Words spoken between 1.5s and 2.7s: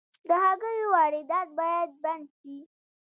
باید بند شي